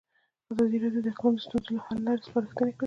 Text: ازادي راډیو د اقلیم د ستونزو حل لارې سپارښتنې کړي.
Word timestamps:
ازادي 0.51 0.77
راډیو 0.83 1.03
د 1.05 1.07
اقلیم 1.13 1.33
د 1.37 1.41
ستونزو 1.45 1.83
حل 1.85 1.97
لارې 2.05 2.25
سپارښتنې 2.27 2.71
کړي. 2.73 2.79